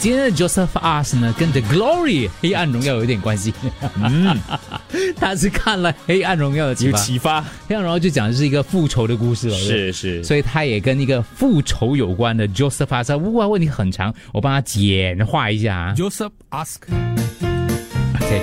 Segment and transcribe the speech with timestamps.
[0.00, 3.52] 今天的 Joseph Us 呢，跟 The Glory 黑暗荣耀有点关系。
[4.00, 4.38] 嗯，
[5.18, 6.98] 他是看了黑暗荣耀的启有发。
[6.98, 13.10] 启发，黑暗荣耀就讲的是一个复仇的故事了，是是，所以他也跟一个复仇有关的 Joseph Us。
[13.10, 15.94] 哇，问题很长，我帮他简化一下啊。
[15.96, 16.76] Joseph ask.
[18.14, 18.42] OK，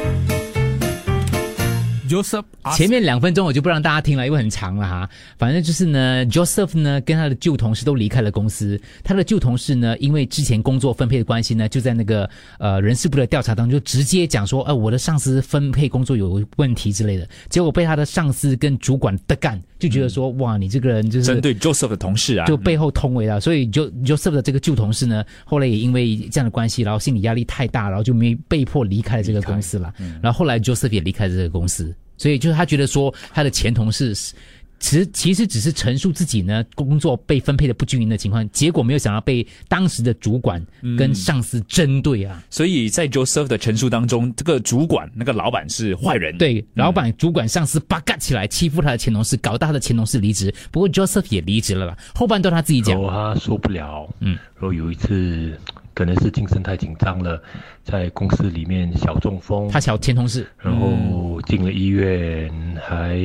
[2.10, 2.44] Joseph
[2.76, 5.10] 前面两分钟我就不让大家听了，因为很长了哈。
[5.38, 8.80] 反正就是呢，Joseph 呢跟他的旧同事都离开了公司。
[9.04, 12.30] 他的旧同事呢，因为之前工作分配的关系呢，就在那个
[12.60, 17.28] 呃人事部的调查当中，就直接讲说，呃，我的上司分配工作有问题之类的。
[17.50, 29.94] 结果被他的上司跟主管的干，就觉得说，哇，你这个人就是针对 Joseph 的同事啊，就背后通为了，所以就 Joseph 的这个旧同事呢，后来也因为这样的关系，然后心理压力太大，然后就没被迫离开了这个公司了。
[30.22, 34.34] 然后后来 Joseph 也离开了这个公司，所以就是他觉得说他的前同事是。
[34.80, 40.64] 其实其实只是陈述自己呢工作被分配的不均匀的情况，结果没有想到被当时的主管
[40.98, 42.44] 跟上司针对啊。
[42.50, 50.54] 所以在 Joseph 的陈述当中，这个主管那个老板是坏人，，对，老板、主管、上司八嘎起来欺负他的前同事，搞到他的前同事离职。
[50.72, 55.58] 不过 Joseph 也离职了啦，后半段他自己讲然，后他受不了，嗯，然后有一次
[55.96, 57.42] 可能是精神太紧张了，
[57.84, 60.46] 在公司里面小中风，他小前同事。
[60.60, 63.18] 然后进了医院，还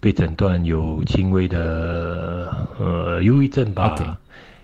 [0.00, 4.16] 被诊断有轻微的呃忧郁症吧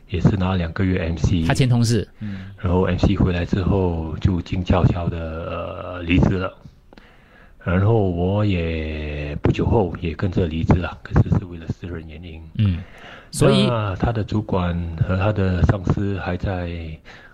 [0.09, 2.09] 也是拿了两个月 MC，他前同事。
[2.21, 2.51] 嗯。
[2.59, 6.53] 然后 MC 回来之后就静悄悄的、呃、离职了，
[7.65, 12.43] 然后我也不久后也跟着离职了，可是是为了私人原因。
[12.59, 12.83] 嗯，
[13.31, 13.67] 所以
[13.99, 16.71] 他的主管和他的上司还在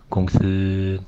[0.09, 0.99] 公司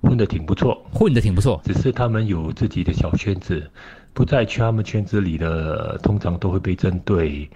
[0.00, 1.60] 混得挺不错，混得挺不错。
[1.64, 3.70] 只是他们有自己的小圈子，
[4.12, 7.48] 不在去他们圈子里的，通常都会被针对，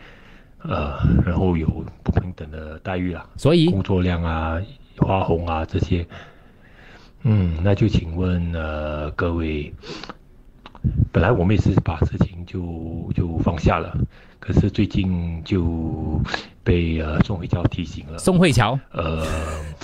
[0.62, 1.66] 呃，然后有
[2.02, 4.60] 不平等的待遇啦，所以工作量啊、
[4.98, 6.06] 花红啊这些。
[7.22, 9.74] 嗯，那就请问呃各位，
[11.10, 13.98] 本来我们也是把事情就就放下了，
[14.38, 16.20] 可是最近就
[16.66, 19.24] 被呃宋慧乔提醒了，宋慧乔，呃，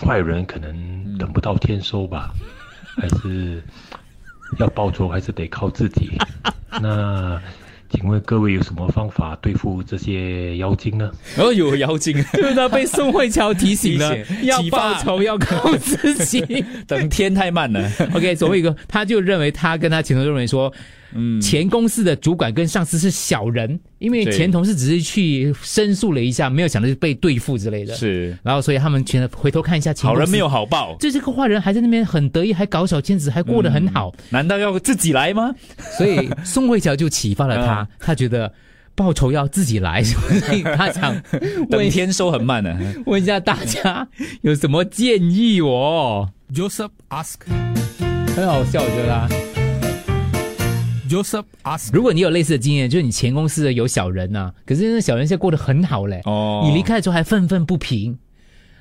[0.05, 2.33] 坏人可能等不到天收吧，
[2.99, 3.63] 还是
[4.59, 6.11] 要报仇，还是得靠自己。
[6.83, 7.41] 那
[7.89, 11.09] 请问各位有什么方法对付这些妖精呢？
[11.39, 16.65] 哦有妖精，就是他被宋慧乔提醒了要报仇要靠自己。
[16.89, 20.73] 等天太慢了，OK，所谓一个，他就认为他跟他前同事认为说，
[21.15, 34.13] 嗯，前公司的主管跟上司是小人，因为对前同事只是去申诉了一下，没有想到就被对付之类的。，是然后所以他们全回头看一下前，好人没有好报，就这个坏人还在那边很得意，还搞小圈子，还过得很好。
[34.31, 35.55] 难道要自己来吗？
[35.97, 38.53] 所以宋慧乔就启发了嗯他，他觉得
[38.95, 41.15] 报仇要自己来，所以他想
[41.71, 42.77] 等问天收很慢呢。
[43.07, 44.07] 问一下大家
[44.43, 47.37] 有什么建议哦？Joseph ask.
[48.35, 49.29] 很好笑，我觉得啊。
[51.13, 51.91] Joseph ask.
[51.93, 58.17] 如果你有类似的经验，就是你前公司的有小人呐、可是那小人现在过得很好嘞，哦你离开的时候还愤愤不平，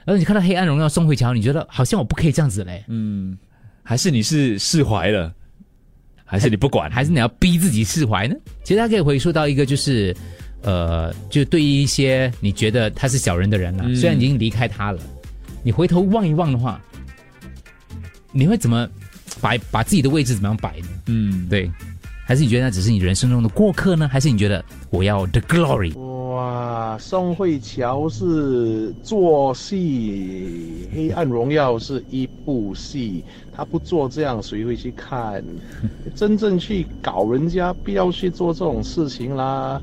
[0.06, 3.38] 然后你看到《黑暗荣耀》宋慧乔，你觉得好像我不可以这样子嘞，嗯，
[3.84, 5.34] 还是你是释怀了，
[6.24, 6.90] 还是你不管？
[6.90, 8.36] 还是你要逼自己释怀呢？
[8.64, 10.16] 其实他可以回溯到一个就是，
[10.62, 15.00] 呃，就对于一些你觉得他是小人的人啊，嗯虽然已经离开他了，
[15.64, 16.80] 你回头望一望的话，
[18.32, 18.88] 你会怎么
[19.42, 20.88] 摆把自己的位置怎么样摆呢？
[21.08, 21.70] 嗯，对，
[22.32, 24.08] 还是你觉得那只是你人生中的过客呢？
[24.08, 25.94] 还是你觉得我要 the glory？
[26.00, 33.22] 哇，宋慧乔是做戏，《黑暗荣耀》是一部戏，
[33.52, 35.44] 他不做这样，谁会去看？
[36.16, 39.82] 真正去搞人家，不要去做这种事情啦。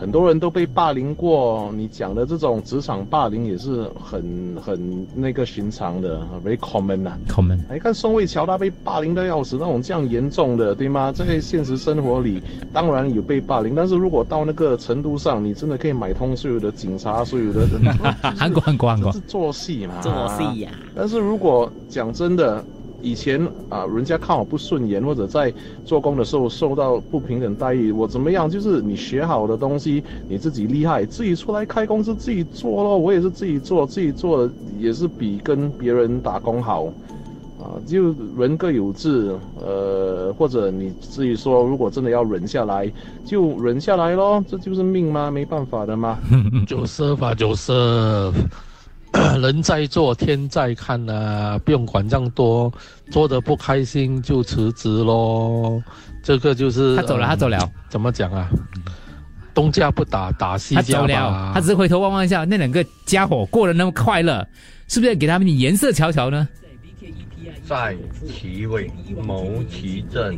[0.00, 11.12] 很多人都被霸凌过，你讲的这种职场霸凌也是很很那个寻常的，very common 呐、common 你看宋慧乔，她被霸凌的要死，那种这样严重的，对吗？
[11.12, 20.00] 在现实生活里，当然有被霸凌，但是如果到那个程度上，你真的可以买通所有的警察，所有的 人，韩国韩国韩国是做戏嘛？
[20.00, 22.64] 做戏呀、但是如果讲真的，
[23.00, 25.52] 以前啊，人家看我不顺眼，或者在
[25.84, 28.48] 做工的时候受到不平等待遇，我怎么样？
[28.48, 32.96] 就是你学好的东西，你自己厉害，自己出来开公司自己做咯。
[32.98, 36.86] 我也是自己做，自己做也是比跟别人打工好。
[37.60, 42.90] 啊，就人各有志，呃，或者你自己说，如果真的要忍下来，
[43.22, 45.30] 就忍下来咯，这就是命吗？
[45.30, 46.18] 没办法的吗
[46.66, 48.32] ？Joseph 啊，Joseph，
[49.40, 52.72] 人在做天在看啊，不用管这样多，
[53.10, 55.82] 做的不开心就辞职喽。
[56.22, 58.48] 这个就是他走了，他走了，呃怎么讲啊？
[59.52, 61.26] 东家不打，打西他走家。
[61.26, 64.46] 了，他只是回头望望一下，那两个家伙过得那么快乐，
[64.88, 66.48] 是不是要给他们点颜色瞧瞧呢？
[67.66, 67.96] 在
[68.26, 68.90] 其位
[69.22, 70.36] 谋其政。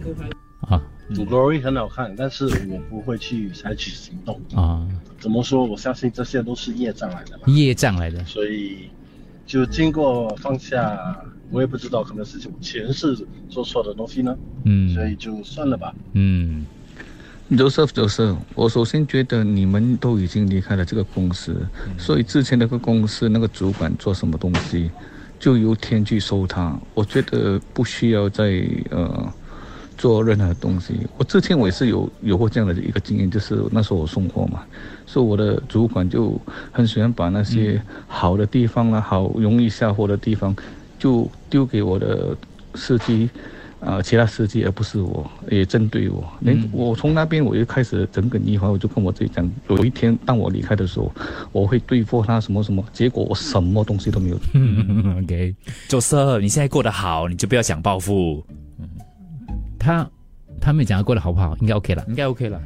[0.68, 0.80] 啊
[1.14, 4.40] 赌 Glory 很好看，但是我不会去采取行动。
[4.54, 4.86] 啊，
[5.20, 5.64] 怎么说？
[5.64, 8.88] 我相信这些都是业障来的吧，业障来的，所以
[9.46, 11.16] 就经过放下，
[11.50, 15.94] 我也不知道可能是我前世做错的东西呢，嗯所以就算了吧。
[16.12, 16.64] 嗯
[17.50, 21.54] Joseph Joseph，我首先觉得你们都已经离开了这个公司，
[21.98, 24.90] 所以之前那个公司那个主管做什么东西，
[25.38, 26.74] 就由天去收他。
[26.94, 29.30] 我觉得不需要再呃
[29.96, 30.94] 做任何东西。
[31.16, 34.62] 我之前我也是有有过这样的一个经验，就是那时候我送货嘛，
[35.06, 36.40] 所以我的主管就
[36.70, 40.54] 很喜欢把那些好的地方啊、好容易下货的地方，
[40.98, 42.36] 就丢给我的
[42.74, 43.28] 司机。
[43.84, 46.22] 啊、其他司机而不是我，也针对我。
[46.38, 51.10] 连、我从那边我就开始耿耿于怀，我就跟我自己讲，有一天当我离开的时候，
[51.50, 52.84] 我会对付他什么什么。
[52.92, 54.38] 结果我什么东西都没有。
[54.54, 55.52] 嗯，OK，
[55.88, 58.46] 周色，你现在过得好，你就不要想报复，
[59.82, 60.08] 他
[60.60, 62.04] 他没有讲的过得好不好，应该 OK 了。
[62.08, 62.60] 应该 OK 了。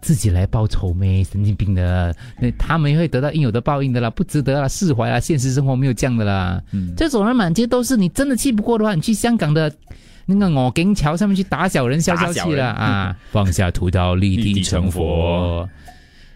[0.00, 1.22] 自己来报仇咩？
[1.22, 6.60] 神经病的，那他们会得到应有的报应的啦，不值得啦，释怀啦，现实生活没有这样的啦。
[6.72, 9.72] 嗯这种人满街都是，你真的气不过的话，你去香港的
[10.26, 13.16] 那个我景桥上面去打小人消消气了啊！
[13.30, 15.68] 放下屠刀，立地成佛。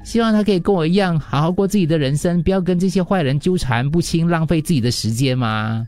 [0.04, 5.84] 希望他可以跟我一样，好好过自己的人生，不要跟这些坏人纠缠不清，浪费自己的时间嘛。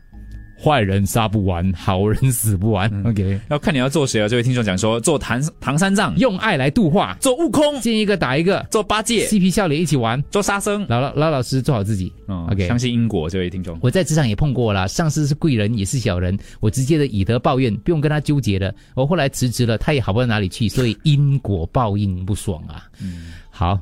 [0.61, 2.91] 坏人杀不完，好人死不完。
[3.05, 4.27] OK，要看你要做谁啊？
[4.27, 10.85] 这位听众讲说，做唐唐三藏，用爱来度化，做悟空，见一个打一个，做八戒，嬉皮笑脸一起玩，做沙僧。
[10.89, 12.11] 老老老老实做好自己。
[12.27, 13.77] 嗯 OK 相信因果，这位听众。
[13.81, 18.73] 我在职场也碰过啦，上司是贵人也是小人，我直接的以德报怨，不用跟他纠结的。
[18.95, 22.85] 我后来辞职了，他也好不到哪里去，所以因果报应不爽啊。
[23.01, 23.79] 嗯，好，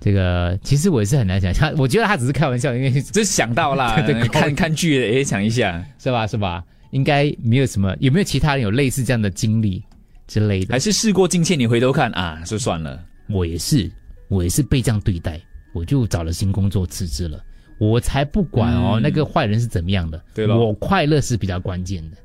[0.00, 6.64] 这个其实我也是很难想象，我觉得他只是开玩笑，因为 只是想到啦 对对，看 看剧也想一下，是吧是吧？
[6.92, 9.84] 应该没有什么，有没有其他人有类似这样的经历
[10.26, 10.72] 之类的？
[10.72, 12.98] 还是事过境迁，你回头看啊，就算了。
[13.28, 13.88] 我也是，
[14.28, 15.40] 我也是被这样对待，
[15.72, 17.38] 我就找了新工作辞职了。
[17.78, 22.16] 我才不管哦，嗯那个坏人是怎么样的，对吧我快乐是比较关键的。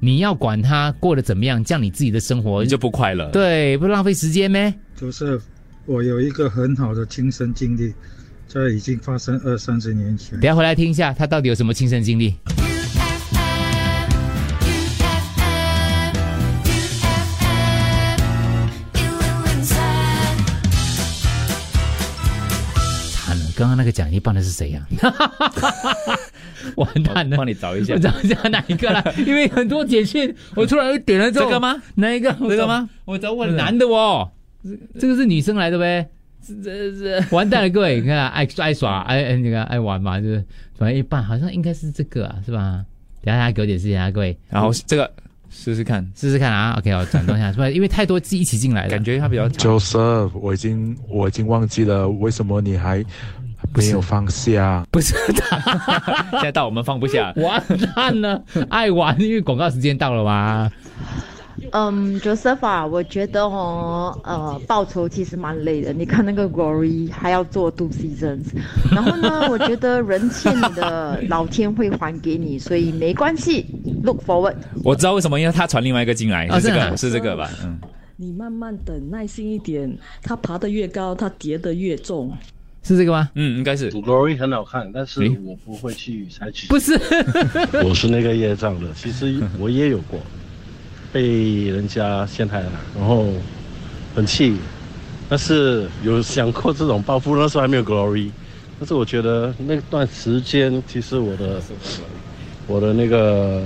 [0.00, 3.28] 你要管他过得怎么样，这样你自己的生活你就不快乐。
[3.30, 4.72] 对，不浪费时间咩？
[4.94, 5.40] 就是
[5.90, 7.94] 我有一个很好的亲身经历，
[8.46, 10.42] 在已经发生二三十年前等。
[10.42, 12.34] 下回来听一下，他到底有什么亲身经历？
[23.24, 24.86] 惨了，刚刚那个讲一半的是谁呀、
[26.76, 27.36] 完蛋了！
[27.38, 31.82] 帮你找一下我找一下哪一个啦，因为很多简讯，我突然又点了之后，这个吗？
[31.94, 32.30] 哪一个？
[32.40, 32.90] 这个吗？
[33.06, 34.32] 我找我男的哦，
[34.98, 36.08] 这个是女生来的呗。
[36.46, 36.62] 这
[36.92, 40.42] 这完蛋了，各位，你看爱爱耍爱爱那个爱玩嘛，就是
[40.78, 42.84] 反正一半，好像应该是这个啊，是吧？
[43.22, 45.10] 等下大家给我解释一下，各位然后这个
[45.50, 46.76] 试试看，试试看啊。
[46.78, 47.68] OK，我转动一下，是吧？
[47.68, 49.78] 因为太多字一起进来了，感觉它比较长。
[49.78, 53.04] Joseph，我已经我已经忘记了为什么你还
[53.74, 54.86] 没有放下。
[54.90, 55.14] 不是
[56.32, 57.62] 现在到我们放不下，完
[57.94, 60.70] 蛋了，爱玩，因为广告时间到了嘛。
[61.72, 65.92] 嗯，Joseph 啊，我觉得哦，呃，报仇其实蛮累的。
[65.92, 68.44] 你看那个 Glory 还要做 two seasons，
[68.90, 73.66] 然后呢，我觉得人欠你的，老天会还给你，所以没关系
[74.02, 74.54] ，look forward。
[74.84, 77.50] 我知道为什么，因为他传另外一个进来，是这个，是这个吧？
[77.64, 77.78] 嗯，
[78.16, 79.96] 你慢慢等，耐心一点。
[80.22, 82.32] 他爬得越高，他跌得越重。
[82.84, 83.28] 是这个吗？
[83.34, 83.90] 嗯，应该是。
[83.90, 86.68] Glory 很好看，但是我不会去采取。
[86.68, 86.98] 不是，
[87.84, 88.86] 我是那个业障的。
[88.94, 90.18] 其实我也有过，
[91.12, 93.26] 被人家陷害了，然后
[94.14, 94.56] 很气，
[95.28, 97.36] 但是有想过这种报复。
[97.36, 98.30] 那时候还没有 Glory，
[98.78, 101.60] 但是我觉得那段时间其实我的
[102.66, 103.62] 我的那个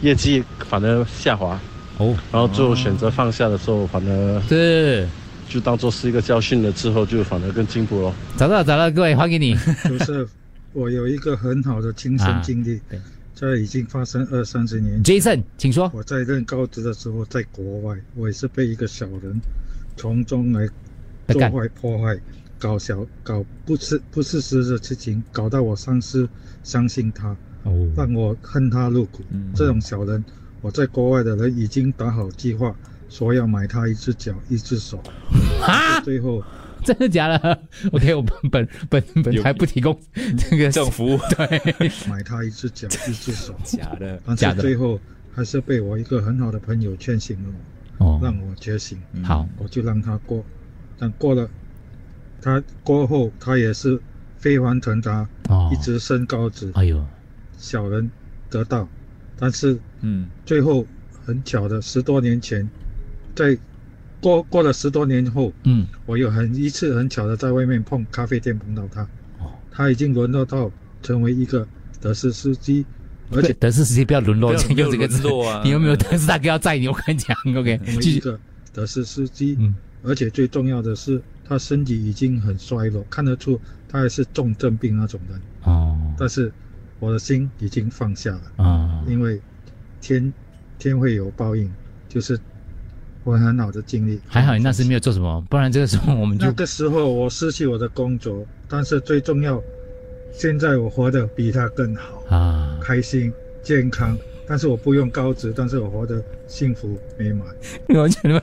[0.00, 1.60] 业绩反而下滑，
[1.98, 5.06] 哦，然后最后选择放下的时候，反而对
[5.48, 8.14] 就当做是一个教训了，之后就反而更进步了。
[8.36, 9.54] 找到找到，各位还给你。
[9.88, 10.26] 就是
[10.72, 12.98] 我有一个很好的亲身经历，对
[13.38, 15.20] 在已经发生二三十年前。
[15.20, 15.88] Jason，请说。
[15.94, 19.40] 我在任高职的时候，在国外，我也是被一个小人
[19.96, 20.66] 从中来
[21.28, 22.18] 做干坏、破坏、
[22.58, 26.28] 搞小、搞不是不事实的事情，搞到我上司
[26.64, 29.22] 相信他，哦，让我恨他入骨。
[29.54, 30.24] 这种小人，
[30.60, 32.74] 我在国外的人已经打好计划，
[33.08, 35.00] 说要买他一只脚、一只手，
[35.62, 36.42] 啊，最后
[36.84, 39.98] 真的假的？OK，我本本本本台不提供
[40.36, 43.54] 这个这种服务， 对，买他一只脚、一只手。
[43.64, 44.56] 假的，但假的。
[44.56, 44.98] 是最后
[45.34, 47.48] 还是被我一个很好的朋友劝醒了
[47.98, 48.98] 我，哦，让我觉醒。
[49.22, 50.44] 好，我就让他过，
[50.98, 51.48] 但过了，
[52.40, 54.00] 他过后他也是
[54.38, 55.70] 飞黄腾达，哦。
[55.72, 57.04] 一直升高职，哎呦，
[57.58, 58.10] 小人
[58.48, 58.88] 得道，
[59.38, 60.86] 但是嗯，最后
[61.24, 62.68] 很巧的，十多年前，
[63.34, 63.56] 在
[64.20, 69.02] 过过了十多年后，嗯，我有很一次很巧的在外面碰咖啡店碰到他，
[69.38, 69.52] 哦。
[69.70, 70.70] 他已经沦落到
[71.02, 71.66] 成为一个
[72.00, 72.84] 德式司机，
[73.30, 75.22] 而且德式司机不要沦落，不要用这个字。
[75.22, 75.62] 沦落啊。
[75.64, 76.88] 你有没有德式大哥要载你？
[76.88, 78.16] 我跟你讲， OK，继续。
[78.16, 78.38] 一个
[78.72, 79.74] 德式司机，嗯。
[80.02, 85.40] 而且最重要的是，他身体已经很衰弱，看得出他还是重症病那种人。
[85.64, 85.96] 哦。
[86.18, 86.52] 但是
[87.00, 89.40] 我的心已经放下了，啊，因为
[90.00, 90.32] 天
[90.78, 91.70] 天会有报应，
[92.08, 92.38] 就是
[93.28, 94.18] 我很好的经历。
[94.26, 99.62] 还好你那时没有做什么，不然这个时候我们就那个时候我失去我的工作，但是最重要，
[100.32, 103.32] 现在我活得比他更好，啊，开心、
[103.62, 104.16] 健康。
[104.50, 107.46] 但是我不用高职，但是我活得幸福美满。
[107.88, 108.42] 我觉得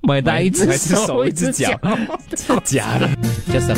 [0.00, 1.76] 买单一只买一只手一只脚
[2.64, 3.08] 假的。
[3.52, 3.76] Joseph，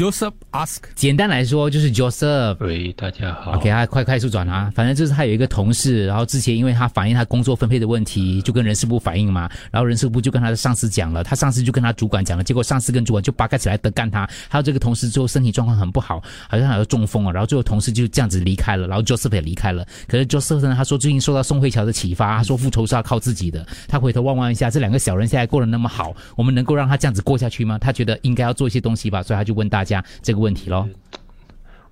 [0.00, 2.56] Joseph ask 简单来说就是 Joseph。
[2.60, 3.52] 喂，大家好。
[3.52, 19.86] OK，他快快速转啊，反正就是他有一个同事，然后之前因为他反映他工作分配的问题，就跟人事部反映嘛，然后人事部就跟他的上司讲了，他上司就跟他主管讲了，结果上司跟主管就八卦起来的干他，还有这个同事最后身体状况很不好，好像还有中风啊，然后最后同事就这样子离开了，然后 Joseph 也离开了。
[20.08, 27.78] 可是 Joseph 呢，他说最近受到宋慧乔的启发，他说复仇是要靠自己的，他回头望望一下这两个小人现在过得那么好，我们能够让他这样子过下去吗？
[27.78, 29.89] 他觉得应该要做一些东西吧，所以他就问大家
[30.22, 30.86] 这个问题喽。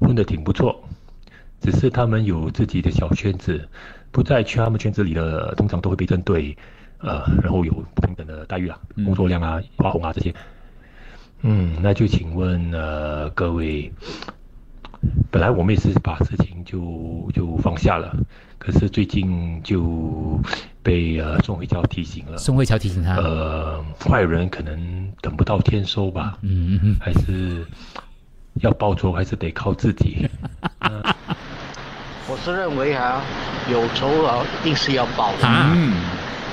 [0.01, 0.81] 问的挺不错，
[1.61, 3.69] 只是他们有自己的小圈子，
[4.13, 6.57] 不在去他们圈子里的，通常都会被针对，
[6.99, 10.33] 呃，然后有不平等的待遇啊，工作量啊、花红啊这些。
[11.43, 13.93] 嗯，那就请问呃各位，
[15.31, 18.17] 本来我们也是把事情就就放下了，
[18.59, 20.41] 可是最近就
[20.89, 22.39] 被呃宋慧乔提醒了。
[22.39, 27.63] 宋慧乔提醒他，呃，坏人可能等不到天收吧，嗯嗯嗯，还是
[28.63, 30.27] 要报仇，还是得靠自己。
[32.27, 33.21] 我是认为啊，
[33.71, 35.47] 有仇啊，一定是要报的。
[35.47, 35.93] 啊嗯，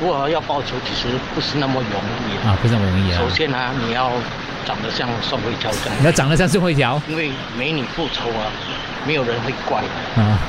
[0.01, 3.30] 不过要报仇其实不是那么容易啊，不是那么容易啊首。
[3.30, 4.12] 先啊，你要
[4.65, 8.51] 长得像宋慧乔这样，你要长得像宋慧乔因为没你复仇啊，
[9.08, 10.22] 没有人会怪的。
[10.22, 10.39] 啊，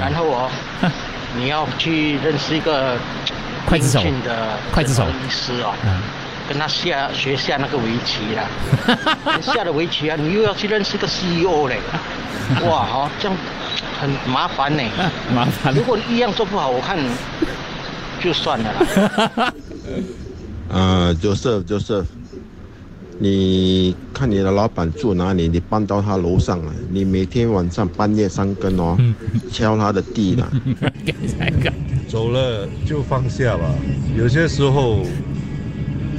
[0.00, 0.50] 然哦，后哦，
[1.36, 2.96] 你要去认识一个
[3.68, 6.02] 刽子手英俊的刽子手医师哦，啊
[6.48, 8.44] 跟他下学下那个围棋啦，
[9.40, 11.78] 下了围棋啊，你又要去认识个 CEO 嘞，
[12.68, 13.36] 哇，好、这样
[14.00, 14.82] 很麻烦呢。
[15.32, 16.98] 麻烦如果你一样做不好，我看
[18.20, 19.54] 就算了啦。
[20.72, 22.06] 啊，Joseph Joseph，
[23.20, 25.46] 你看你的老板住哪里？
[25.46, 28.98] 你搬到他楼上来，你每天晚上半夜三更哦，
[29.52, 30.50] 敲他的地了。
[32.10, 33.72] 走了就放下吧，
[34.18, 35.06] 有些时候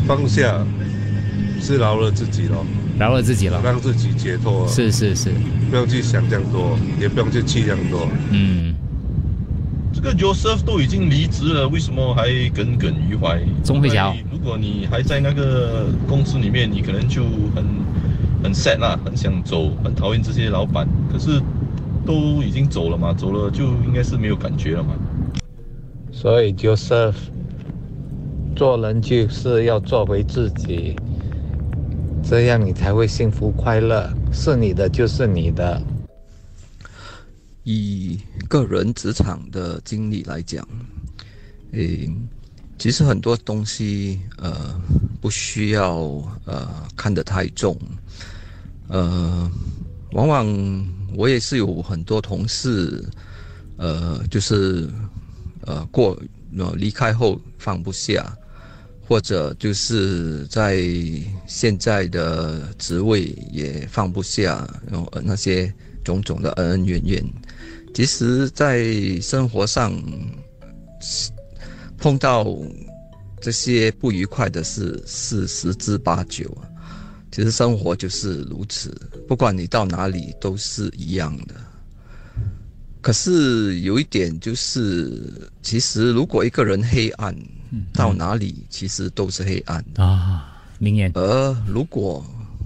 [0.08, 0.66] 放下
[1.60, 2.66] 是饶了自己咯，
[2.98, 4.66] 饶了自己了，让自己解脱。
[4.70, 5.32] 是是是，
[5.70, 8.08] 不用去想这样多，也不用去气这样多。
[8.30, 8.74] 嗯，
[9.92, 13.42] 这个 Joseph 都已经离职了，为什么还耿耿于怀？
[13.62, 17.66] 钟慧乔如果你还在那个公司里面，你可能就很
[18.42, 20.88] 很 sad 啦，很想走，很讨厌这些老板。
[21.12, 21.42] 可是
[22.06, 24.94] 都已经走了嘛，走了就应该是没有感觉了嘛。
[26.22, 27.16] 所以 Joseph
[28.56, 30.96] 做人就是要做回自己，
[32.22, 34.08] 这样你才会幸福快乐。
[34.32, 35.82] 是你的就是你的。
[37.64, 40.64] 以个人职场的经历来讲，
[41.72, 42.08] 诶，
[42.78, 44.80] 其实很多东西呃
[45.20, 46.02] 不需要
[46.46, 47.76] 呃看得太重，
[48.90, 49.50] 呃，
[50.12, 50.46] 往往
[51.16, 53.04] 我也是有很多同事，
[53.78, 54.88] 呃，就是
[55.66, 56.20] 呃过
[56.58, 58.38] 呃离开后放不下，
[59.08, 60.82] 或者就是在
[61.48, 67.24] 现在的职位也放不下，然后那些种种的恩恩怨怨。
[67.94, 69.94] 其实，在生活上
[71.98, 72.48] 碰到
[73.42, 76.68] 这些不愉快的事是十之八九啊。
[77.32, 78.94] 其实生活就是如此，
[79.28, 81.56] 不管你到哪里都是一样的。
[83.02, 87.36] 可是有一点就是，其实如果一个人黑暗，
[87.92, 90.64] 到哪里其实都是黑暗的啊。
[90.78, 91.12] 明言。
[91.16, 92.24] 而如果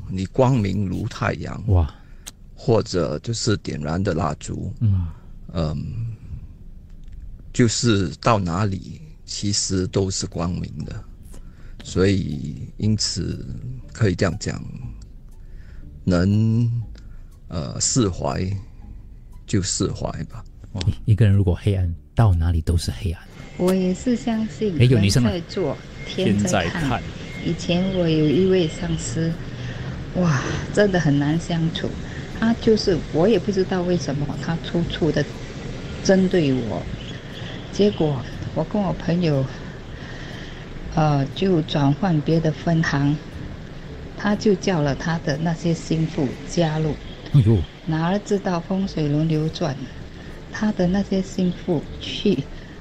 [0.09, 1.89] 你光明如太阳，哇！
[2.53, 5.07] 或者就是点燃的蜡烛，嗯
[5.53, 6.15] 嗯，
[7.53, 11.03] 就是到哪里其实都是光明的，
[11.83, 13.45] 所以因此
[13.93, 14.63] 可以这样讲，
[16.03, 16.71] 能
[17.47, 18.41] 呃释怀
[19.45, 20.43] 就释怀吧。
[21.05, 23.21] 一个人如果黑暗，到哪里都是黑暗。
[23.57, 27.01] 我也是相信诶有女生了人在做，天天在看。
[27.45, 29.31] 以前我有一位上司，
[30.15, 30.41] 哇，
[30.73, 31.89] 真的很难相处。
[32.37, 35.23] 他就是我也不知道为什么他处处的
[36.03, 36.81] 针对我，
[37.71, 38.21] 结果
[38.53, 39.45] 我跟我朋友，
[40.95, 43.15] 呃，就转换别的分行，
[44.17, 46.93] 他就叫了他的那些心腹加入，
[47.35, 49.75] 哎呦，哪儿知道风水轮流转，
[50.53, 52.39] 他的那些心腹去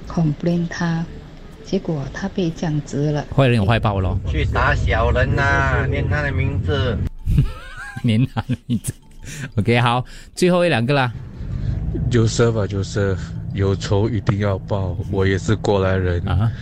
[0.08, 1.04] complain 他，
[1.64, 3.26] 结果他被降职了。
[3.34, 6.96] 坏人有坏报咯，去打小人呐、念他的名字。
[8.04, 8.94] 念他的名字。
[9.56, 10.04] OK，好，
[10.36, 11.12] 最后一两个啦。
[12.08, 13.18] Joseph 啊，Joseph，
[13.54, 14.96] 有仇一定要报。
[15.10, 16.52] 我也是过来人啊，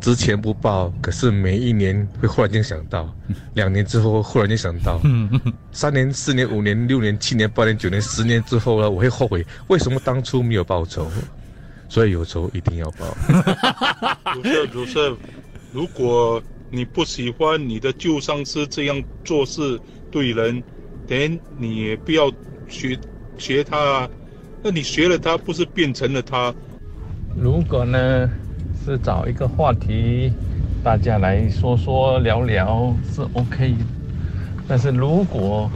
[0.00, 3.12] 之前不报，可是每一年会忽然间想到，
[3.54, 5.00] 两年之后忽然间想到，
[5.72, 11.10] 三年、四年、五年、六年、七年、八年、九年、十年之后呢，我会后悔为什么当初没有报仇。
[11.90, 13.06] 所以有仇一定要报。
[14.34, 15.16] 不是不是，
[15.72, 20.62] 如果你不喜欢你的旧上司这样做事对人，
[21.06, 22.30] 等你也不要
[22.68, 22.94] 学
[23.38, 24.08] 学他啊。
[24.62, 26.54] 那你学了他，不是变成了他？
[27.34, 28.30] 如果呢
[28.88, 30.32] 是找一个话题，
[30.82, 33.74] 大家来说说聊聊是 OK，
[34.66, 35.70] 但是如果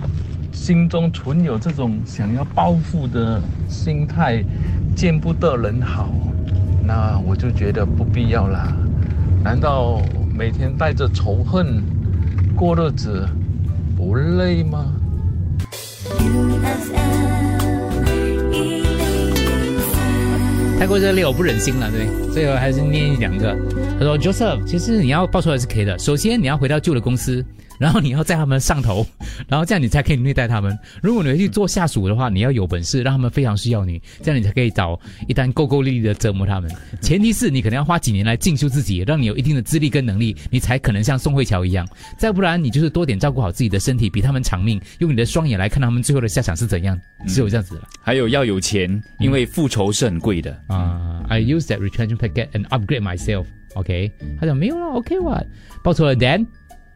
[0.51, 3.39] 心中存有这种想要报复的
[3.69, 4.43] 心态，
[4.97, 6.09] 见不得人好，
[6.87, 8.75] 那我就觉得不必要啦。
[9.45, 10.01] 难道
[10.35, 11.83] 每天带着仇恨
[12.57, 13.29] 过日子
[13.95, 14.87] 不累吗？
[20.79, 23.57] 太过热烈，我不忍心了，对，所以我还是念一两个。
[23.99, 25.97] 他说：“Joseph，其实你要报出来是可以的。
[25.99, 27.45] 首先，你要回到旧的公司，
[27.79, 29.07] 然后你要在他们上头，
[29.49, 30.79] 然后这样你才可以虐待他们。
[31.03, 36.71] 如果你去做下属的话，你要有本事，让他们非常需要你，这样你才可以找一单够够力的折磨他们。
[37.01, 41.87] 前提是你可能要花几年来进修自己，让你有一定的资历跟能力，你才可能像宋慧乔一样。
[42.19, 47.89] 再不然，你就是多点照顾好自己的身体，比他们长命，用你的双眼来看他们最后的下场是怎样，只有这样子了。
[48.01, 50.53] 还有要有钱，因为复仇是很贵的。
[50.69, 53.45] 啊、i use that retrenchment packet and upgrade myself.
[53.75, 55.43] OK，他讲没有了，OK 哇，
[55.83, 56.47] 报仇了，then，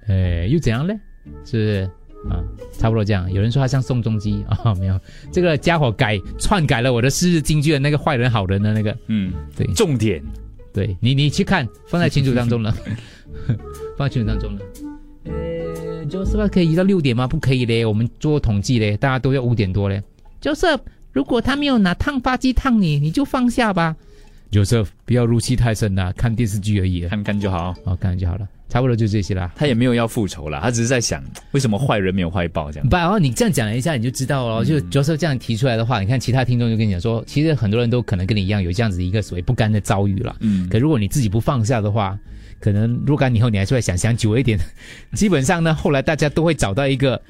[0.08, 0.98] 哎，又怎样嘞？
[1.44, 1.90] 是不是
[2.30, 2.42] 啊？
[2.72, 3.32] 差不多这样。
[3.32, 5.00] 有人说他像宋仲基啊、 没有，
[5.32, 10.22] 这个家伙改篡改了我的诗日京剧的那个坏人好人的那个，嗯，对，重点，
[10.72, 12.74] 对你你去看，放在群组当中了，
[13.96, 14.60] 放在群组当中了。
[15.24, 17.26] 呃，Joseph 可以移到六点吗？
[17.26, 20.02] 不可以嘞，我们做统计嘞，大家都要五点多嘞。
[20.42, 20.80] Joseph，
[21.12, 23.96] 如果他没有拿烫发剂烫你，你就放下吧。
[24.56, 29.52] Joseph，不要入戏太深啦，看电视剧而已，看看就好，哦，看看就好了，差不多就这些啦。
[29.54, 32.88] 他也没有要复仇啦，他只是在想为什么坏人没有坏报这样。
[32.88, 34.64] 不，然后你这样讲了一下，你就知道了。
[34.64, 40.34] 就 Joseph 这样提出来的话，你看其他听众就跟你讲说，其实很多人都可能跟你一样有这样子一个所谓不甘的遭遇了。
[40.40, 42.18] 嗯，可如果你自己不放下的话，
[42.58, 44.58] 可能若干年后你还是会想想久一点。
[45.12, 47.20] 基本上呢，后来大家都会找到一个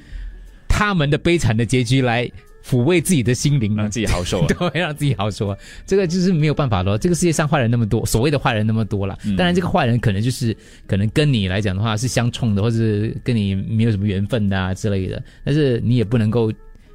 [0.69, 2.31] 他们的悲惨的结局来
[2.67, 5.57] 抚慰自己的心灵，让自己好受、啊， 对，让自己好受啊。
[5.87, 6.99] 这个就是没有办法咯。
[6.99, 9.17] 这个世界上坏人那么多，所谓的坏人那么多了。
[9.25, 15.23] 嗯当然，这个坏人可能就是可能跟你来讲的话是相冲的，或者是跟你没有什么缘分的啊之类的。
[15.45, 16.53] 但是你也不能够，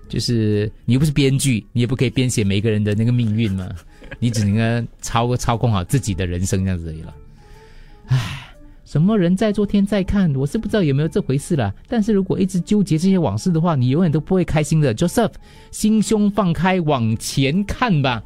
[0.10, 3.69] 就是你又不是编剧，你也不可以编写每一个人的那个命运嘛。
[4.19, 7.15] 你只能够操操控好自己的人生这样子而已了。
[8.07, 8.51] 唉。
[8.91, 11.73] 什么人在做天在看，我是不知道有没有这回事啦。
[11.88, 14.93] 但是如果一直纠结这些往事的话，你永远都不会开心的。
[14.93, 15.32] Joseph，
[15.71, 18.21] 心胸放开，往前看吧。